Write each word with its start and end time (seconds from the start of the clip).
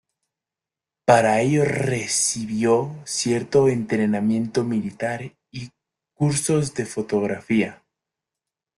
Para 1.05 1.41
ello 1.41 1.63
recibió 1.63 2.89
cierto 3.05 3.69
entrenamiento 3.69 4.63
militar 4.63 5.37
y 5.51 5.69
cursos 6.15 6.73
de 6.73 6.87
fotografía. 6.87 7.83